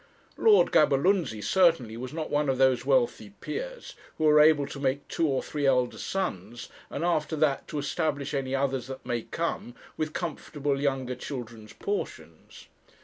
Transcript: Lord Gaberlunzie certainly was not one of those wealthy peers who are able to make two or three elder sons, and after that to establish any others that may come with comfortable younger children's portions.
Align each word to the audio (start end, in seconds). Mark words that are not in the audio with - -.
Lord 0.35 0.71
Gaberlunzie 0.71 1.43
certainly 1.43 1.95
was 1.95 2.11
not 2.11 2.31
one 2.31 2.49
of 2.49 2.57
those 2.57 2.87
wealthy 2.87 3.33
peers 3.39 3.93
who 4.17 4.25
are 4.27 4.39
able 4.39 4.65
to 4.65 4.79
make 4.79 5.07
two 5.07 5.27
or 5.27 5.43
three 5.43 5.67
elder 5.67 5.99
sons, 5.99 6.69
and 6.89 7.05
after 7.05 7.35
that 7.35 7.67
to 7.67 7.77
establish 7.77 8.33
any 8.33 8.55
others 8.55 8.87
that 8.87 9.05
may 9.05 9.21
come 9.21 9.75
with 9.97 10.11
comfortable 10.13 10.81
younger 10.81 11.13
children's 11.13 11.73
portions. 11.73 12.65